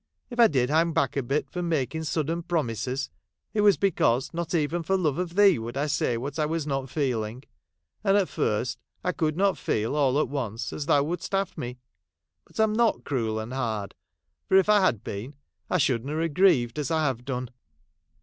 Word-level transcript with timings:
If 0.31 0.39
I 0.39 0.47
did 0.47 0.71
hang 0.71 0.93
back 0.93 1.15
a 1.15 1.21
bit 1.21 1.51
from 1.51 1.69
making 1.69 2.05
sudden 2.05 2.41
promises, 2.41 3.11
it 3.53 3.61
was 3.61 3.77
because 3.77 4.33
not 4.33 4.55
even 4.55 4.81
for 4.81 4.97
love 4.97 5.19
of 5.19 5.35
thee, 5.35 5.59
would 5.59 5.77
I 5.77 5.85
say 5.85 6.17
what 6.17 6.39
I 6.39 6.45
was 6.47 6.65
not 6.65 6.89
feeling; 6.89 7.43
and 8.03 8.17
at 8.17 8.27
iirst 8.29 8.77
I 9.03 9.11
could 9.11 9.37
not 9.37 9.59
feel 9.59 9.95
all 9.95 10.19
at 10.19 10.27
once 10.27 10.73
as 10.73 10.87
thou 10.87 11.03
wouldst 11.03 11.33
have 11.33 11.55
me. 11.55 11.77
But 12.45 12.59
I 12.59 12.63
'm 12.63 12.73
not 12.73 13.03
cruel 13.03 13.37
and 13.39 13.53
hard; 13.53 13.93
for 14.47 14.57
if 14.57 14.69
I 14.69 14.79
had 14.83 15.03
been, 15.03 15.35
I 15.69 15.77
should 15.77 16.03
na' 16.03 16.19
have 16.19 16.33
grieved 16.33 16.79
as 16.79 16.89
I 16.89 17.03
have 17.05 17.23
done.' 17.23 17.51